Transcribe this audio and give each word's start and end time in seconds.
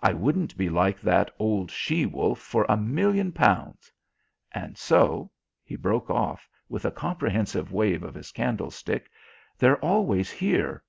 I 0.00 0.12
wouldn't 0.12 0.56
be 0.56 0.68
like 0.68 1.00
that 1.00 1.28
old 1.40 1.72
she 1.72 2.06
wolf 2.06 2.38
for 2.38 2.64
a 2.68 2.76
million 2.76 3.32
pounds. 3.32 3.90
And 4.52 4.78
so" 4.78 5.32
he 5.64 5.74
broke 5.74 6.08
off, 6.08 6.48
with 6.68 6.84
a 6.84 6.92
comprehensive 6.92 7.72
wave 7.72 8.04
of 8.04 8.14
his 8.14 8.30
candlestick 8.30 9.10
"they're 9.58 9.80
always 9.84 10.30
here. 10.30 10.84